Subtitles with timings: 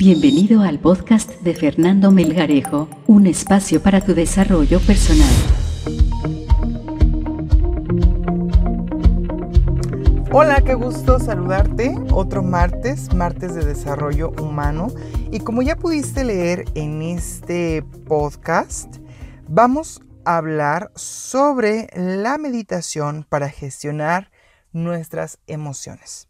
[0.00, 5.28] Bienvenido al podcast de Fernando Melgarejo, un espacio para tu desarrollo personal.
[10.32, 11.94] Hola, qué gusto saludarte.
[12.12, 14.88] Otro martes, martes de desarrollo humano.
[15.30, 18.96] Y como ya pudiste leer en este podcast,
[19.48, 24.30] vamos a hablar sobre la meditación para gestionar
[24.72, 26.26] nuestras emociones.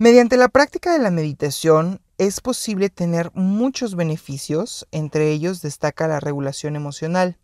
[0.00, 6.20] Mediante la práctica de la meditación es posible tener muchos beneficios, entre ellos destaca la
[6.20, 7.38] regulación emocional.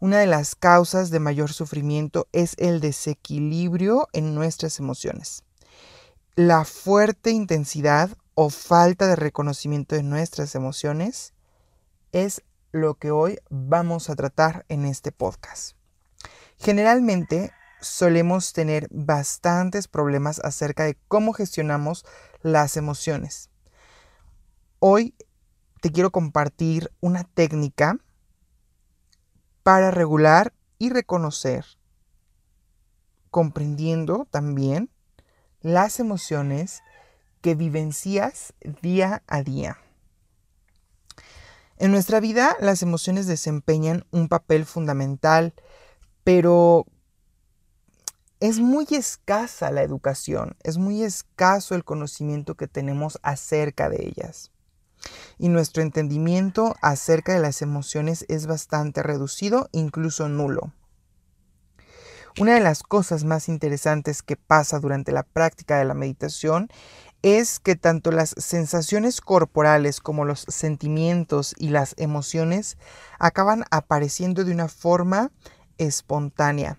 [0.00, 5.44] Una de las causas de mayor sufrimiento es el desequilibrio en nuestras emociones.
[6.34, 11.34] La fuerte intensidad o falta de reconocimiento de nuestras emociones
[12.10, 15.76] es lo que hoy vamos a tratar en este podcast.
[16.58, 22.04] Generalmente solemos tener bastantes problemas acerca de cómo gestionamos
[22.42, 23.51] las emociones.
[24.84, 25.14] Hoy
[25.80, 27.98] te quiero compartir una técnica
[29.62, 31.64] para regular y reconocer,
[33.30, 34.90] comprendiendo también
[35.60, 36.82] las emociones
[37.42, 39.78] que vivencias día a día.
[41.76, 45.54] En nuestra vida las emociones desempeñan un papel fundamental,
[46.24, 46.86] pero
[48.40, 54.51] es muy escasa la educación, es muy escaso el conocimiento que tenemos acerca de ellas
[55.38, 60.72] y nuestro entendimiento acerca de las emociones es bastante reducido, incluso nulo.
[62.40, 66.68] Una de las cosas más interesantes que pasa durante la práctica de la meditación
[67.20, 72.78] es que tanto las sensaciones corporales como los sentimientos y las emociones
[73.18, 75.30] acaban apareciendo de una forma
[75.78, 76.78] espontánea.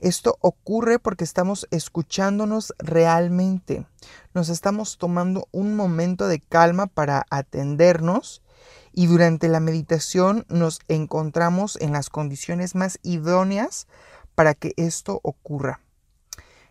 [0.00, 3.86] Esto ocurre porque estamos escuchándonos realmente.
[4.34, 8.42] Nos estamos tomando un momento de calma para atendernos
[8.92, 13.86] y durante la meditación nos encontramos en las condiciones más idóneas
[14.34, 15.80] para que esto ocurra.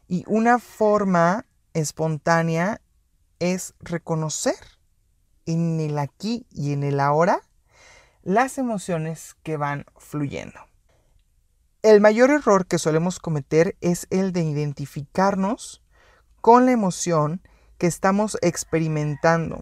[0.07, 2.81] Y una forma espontánea
[3.39, 4.55] es reconocer
[5.45, 7.41] en el aquí y en el ahora
[8.21, 10.59] las emociones que van fluyendo.
[11.83, 15.83] El mayor error que solemos cometer es el de identificarnos
[16.39, 17.41] con la emoción
[17.77, 19.61] que estamos experimentando.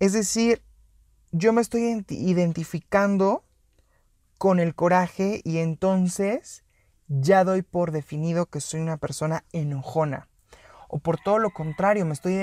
[0.00, 0.64] Es decir,
[1.30, 3.44] yo me estoy identificando
[4.36, 6.64] con el coraje y entonces
[7.06, 10.28] ya doy por definido que soy una persona enojona.
[10.88, 12.34] O por todo lo contrario, me estoy,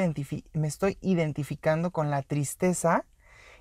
[0.53, 3.03] me estoy identificando con la tristeza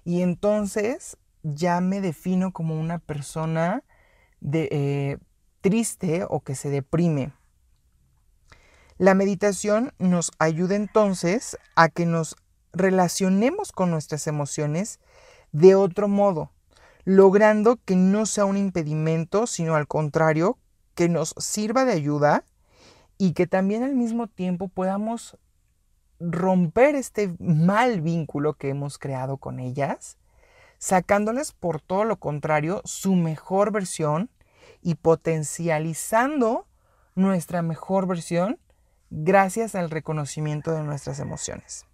[0.05, 3.83] y entonces ya me defino como una persona
[4.41, 5.19] de, eh,
[5.61, 7.33] triste o que se deprime.
[8.99, 12.37] La meditación nos ayuda entonces a que nos
[12.73, 15.01] relacionemos con nuestras emociones
[15.51, 16.53] de otro modo,
[17.05, 20.57] logrando que no sea un impedimento, sino al contrario,
[20.95, 22.45] que nos sirva de ayuda
[23.19, 25.37] y que también al mismo tiempo podamos
[26.21, 30.17] romper este mal vínculo que hemos creado con ellas,
[30.79, 34.31] sacándoles por todo lo contrario su mejor versión
[34.83, 36.67] y potencializando
[37.15, 38.59] nuestra mejor versión
[39.11, 41.87] gracias al reconocimiento de nuestras emociones.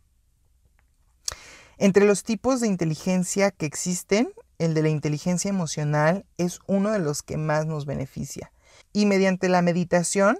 [1.78, 6.98] Entre los tipos de inteligencia que existen, el de la inteligencia emocional es uno de
[6.98, 8.52] los que más nos beneficia.
[8.92, 10.38] Y mediante la meditación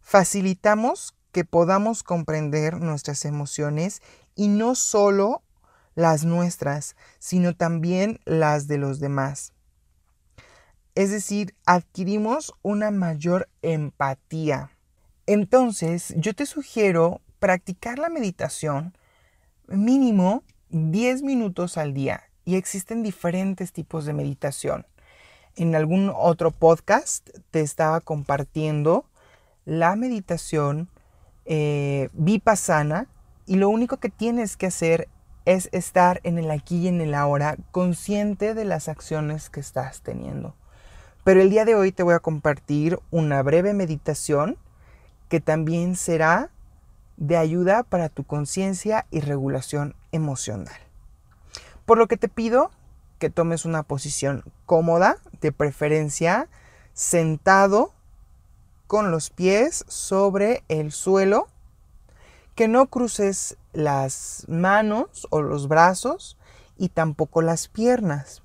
[0.00, 4.02] facilitamos que podamos comprender nuestras emociones
[4.34, 5.42] y no solo
[5.94, 9.52] las nuestras, sino también las de los demás.
[10.94, 14.70] Es decir, adquirimos una mayor empatía.
[15.26, 18.94] Entonces, yo te sugiero practicar la meditación
[19.68, 22.24] mínimo 10 minutos al día.
[22.44, 24.86] Y existen diferentes tipos de meditación.
[25.54, 29.06] En algún otro podcast te estaba compartiendo
[29.64, 30.88] la meditación
[31.44, 33.06] eh, vipassana
[33.46, 35.08] y lo único que tienes que hacer
[35.44, 40.02] es estar en el aquí y en el ahora, consciente de las acciones que estás
[40.02, 40.54] teniendo.
[41.24, 44.56] Pero el día de hoy te voy a compartir una breve meditación
[45.28, 46.50] que también será
[47.16, 50.74] de ayuda para tu conciencia y regulación emocional.
[51.86, 52.70] Por lo que te pido
[53.18, 56.48] que tomes una posición cómoda, de preferencia
[56.92, 57.92] sentado
[58.88, 61.46] con los pies sobre el suelo,
[62.54, 66.36] que no cruces las manos o los brazos
[66.76, 68.42] y tampoco las piernas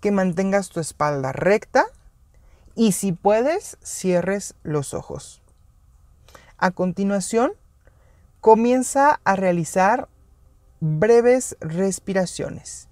[0.00, 1.86] que mantengas tu espalda recta
[2.74, 5.40] y si puedes, cierres los ojos.
[6.58, 7.52] A continuación,
[8.40, 10.08] comienza a realizar
[10.80, 12.88] breves respiraciones.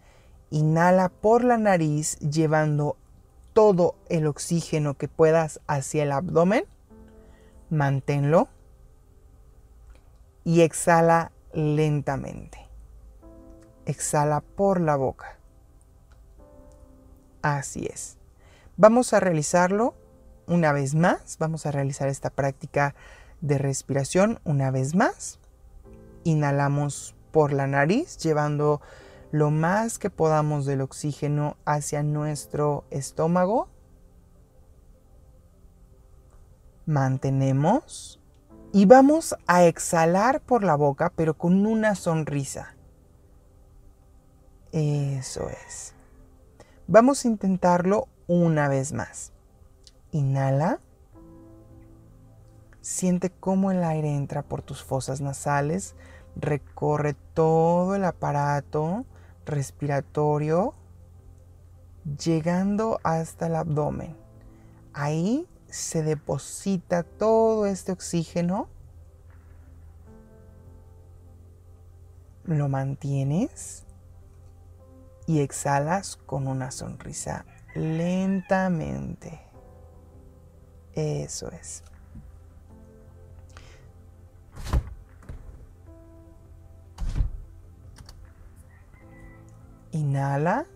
[0.50, 2.96] Inhala por la nariz llevando
[3.52, 6.64] todo el oxígeno que puedas hacia el abdomen.
[7.70, 8.48] Manténlo.
[10.44, 12.58] Y exhala lentamente.
[13.86, 15.38] Exhala por la boca.
[17.42, 18.16] Así es.
[18.76, 19.94] Vamos a realizarlo
[20.46, 21.36] una vez más.
[21.38, 22.94] Vamos a realizar esta práctica
[23.40, 25.38] de respiración una vez más.
[26.24, 28.80] Inhalamos por la nariz, llevando
[29.32, 33.68] lo más que podamos del oxígeno hacia nuestro estómago.
[36.86, 38.21] Mantenemos
[38.72, 42.74] y vamos a exhalar por la boca, pero con una sonrisa.
[44.72, 45.94] Eso es.
[46.86, 49.32] Vamos a intentarlo una vez más.
[50.10, 50.80] Inhala.
[52.80, 55.94] Siente cómo el aire entra por tus fosas nasales,
[56.34, 59.04] recorre todo el aparato
[59.44, 60.74] respiratorio,
[62.18, 64.16] llegando hasta el abdomen.
[64.94, 68.68] Ahí se deposita todo este oxígeno.
[72.44, 73.84] Lo mantienes
[75.26, 79.40] y exhalas con una sonrisa lentamente.
[80.92, 81.82] Eso es.
[89.92, 90.66] Inhala,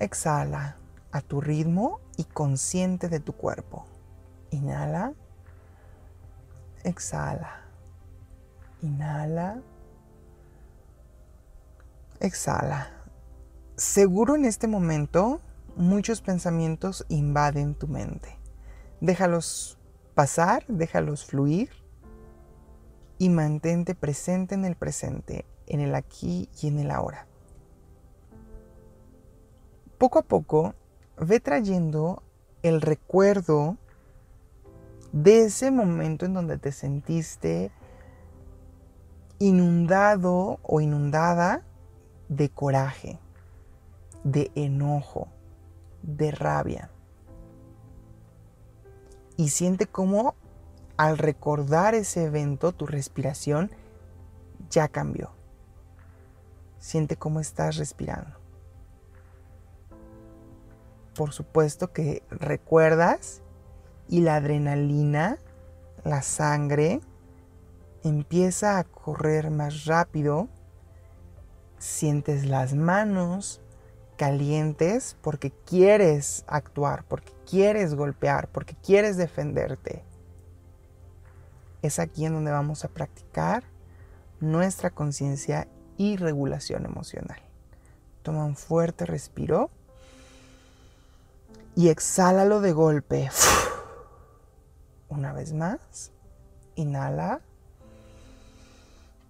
[0.00, 0.78] exhala
[1.16, 3.86] a tu ritmo y consciente de tu cuerpo.
[4.50, 5.14] Inhala,
[6.84, 7.62] exhala.
[8.82, 9.62] Inhala,
[12.20, 12.90] exhala.
[13.76, 15.40] Seguro en este momento
[15.76, 18.38] muchos pensamientos invaden tu mente.
[19.00, 19.78] Déjalos
[20.14, 21.70] pasar, déjalos fluir
[23.18, 27.26] y mantente presente en el presente, en el aquí y en el ahora
[29.98, 30.74] poco a poco
[31.18, 32.22] ve trayendo
[32.62, 33.76] el recuerdo
[35.12, 37.70] de ese momento en donde te sentiste
[39.38, 41.62] inundado o inundada
[42.28, 43.18] de coraje,
[44.24, 45.28] de enojo,
[46.02, 46.90] de rabia.
[49.36, 50.34] Y siente cómo
[50.96, 53.70] al recordar ese evento tu respiración
[54.70, 55.30] ya cambió.
[56.78, 58.45] Siente cómo estás respirando
[61.16, 63.42] por supuesto que recuerdas
[64.08, 65.38] y la adrenalina,
[66.04, 67.00] la sangre,
[68.04, 70.48] empieza a correr más rápido.
[71.78, 73.62] Sientes las manos
[74.16, 80.04] calientes porque quieres actuar, porque quieres golpear, porque quieres defenderte.
[81.82, 83.64] Es aquí en donde vamos a practicar
[84.40, 85.66] nuestra conciencia
[85.96, 87.40] y regulación emocional.
[88.22, 89.70] Toma un fuerte respiro
[91.76, 93.30] y exhálalo de golpe.
[95.08, 96.10] Una vez más.
[96.74, 97.42] Inhala.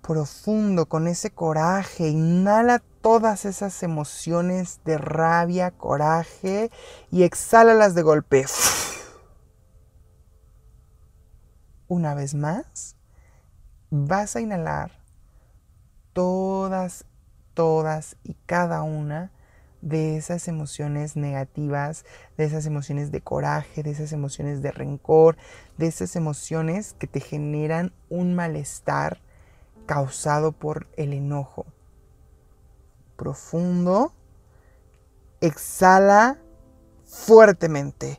[0.00, 2.08] Profundo con ese coraje.
[2.08, 6.70] Inhala todas esas emociones de rabia, coraje
[7.10, 8.46] y exhálalas de golpe.
[11.88, 12.96] Una vez más.
[13.90, 14.93] Vas a inhalar
[16.12, 17.04] todas,
[17.54, 19.32] todas y cada una
[19.83, 22.05] de esas emociones negativas,
[22.37, 25.37] de esas emociones de coraje, de esas emociones de rencor,
[25.79, 29.21] de esas emociones que te generan un malestar
[29.87, 31.67] causado por el enojo.
[33.17, 34.13] Profundo.
[35.41, 36.39] Exhala
[37.05, 38.19] fuertemente.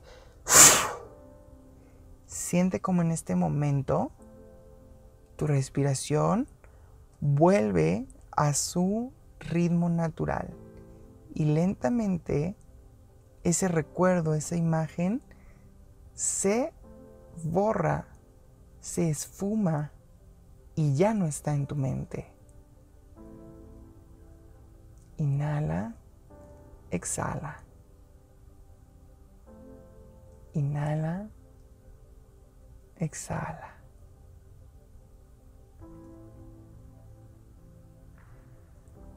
[2.25, 4.11] Siente como en este momento
[5.35, 6.47] tu respiración
[7.19, 10.53] vuelve a su ritmo natural
[11.37, 12.55] y lentamente
[13.43, 15.21] ese recuerdo, esa imagen
[16.15, 16.73] se
[17.43, 18.07] borra,
[18.79, 19.91] se esfuma
[20.73, 22.25] y ya no está en tu mente.
[25.17, 25.93] Inhala,
[26.89, 27.61] exhala.
[30.53, 31.29] Inhala,
[32.95, 33.75] exhala.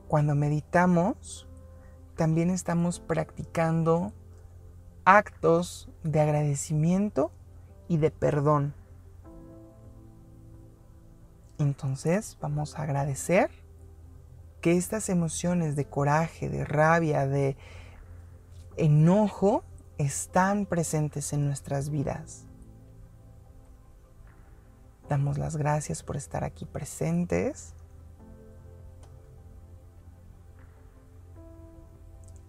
[0.07, 1.50] Cuando meditamos,
[2.21, 4.13] también estamos practicando
[5.07, 7.33] actos de agradecimiento
[7.89, 8.75] y de perdón.
[11.57, 13.51] Entonces vamos a agradecer
[14.61, 17.57] que estas emociones de coraje, de rabia, de
[18.77, 19.65] enojo
[19.97, 22.45] están presentes en nuestras vidas.
[25.09, 27.73] Damos las gracias por estar aquí presentes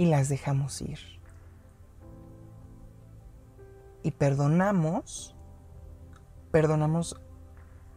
[0.02, 0.98] y las dejamos ir.
[4.02, 5.36] Y perdonamos,
[6.50, 7.22] perdonamos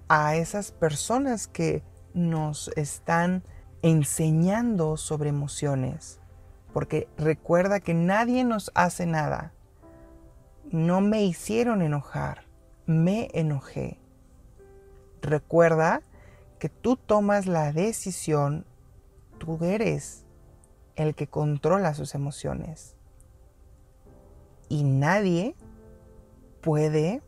[0.06, 1.82] a esas personas que
[2.12, 3.42] nos están
[3.80, 6.20] enseñando sobre emociones.
[6.74, 9.54] Porque recuerda que nadie nos hace nada.
[10.70, 12.44] No me hicieron enojar,
[12.84, 13.98] me enojé.
[15.22, 16.02] Recuerda
[16.58, 18.66] que tú tomas la decisión,
[19.38, 20.23] tú eres
[20.96, 22.96] el que controla sus emociones.
[24.68, 25.54] Y nadie
[26.60, 27.22] puede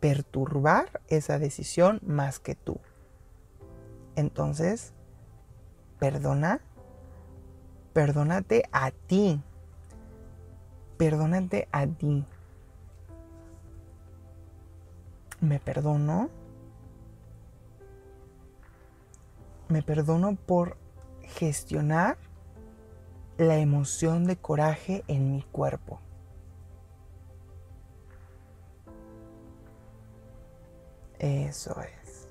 [0.00, 2.80] perturbar esa decisión más que tú.
[4.16, 4.92] Entonces,
[5.98, 6.60] perdona,
[7.92, 9.42] perdónate a ti,
[10.96, 12.24] perdónate a ti.
[15.40, 16.28] Me perdono,
[19.68, 20.76] me perdono por
[21.22, 22.18] gestionar
[23.40, 25.98] la emoción de coraje en mi cuerpo.
[31.18, 32.28] Eso es.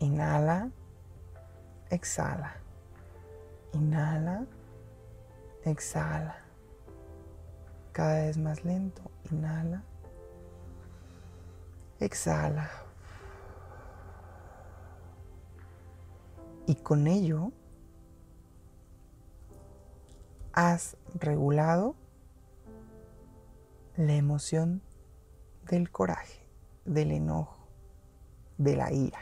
[0.00, 0.68] Inhala,
[1.90, 2.56] exhala.
[3.72, 4.44] Inhala,
[5.64, 6.38] exhala.
[7.92, 9.02] Cada vez más lento.
[9.30, 9.84] Inhala,
[12.00, 12.81] exhala.
[16.66, 17.52] Y con ello
[20.52, 21.96] has regulado
[23.96, 24.82] la emoción
[25.68, 26.46] del coraje,
[26.84, 27.68] del enojo,
[28.58, 29.18] de la ira.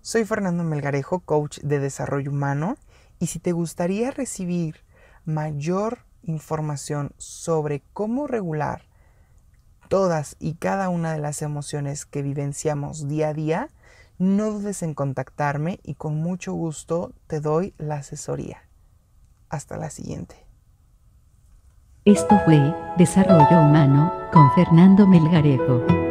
[0.00, 2.76] Soy Fernando Melgarejo, coach de desarrollo humano,
[3.18, 4.84] y si te gustaría recibir
[5.24, 8.82] mayor información sobre cómo regular
[9.88, 13.68] todas y cada una de las emociones que vivenciamos día a día,
[14.18, 18.62] no dudes en contactarme y con mucho gusto te doy la asesoría.
[19.48, 20.46] Hasta la siguiente.
[22.04, 26.05] Esto fue Desarrollo Humano con Fernando Melgarejo.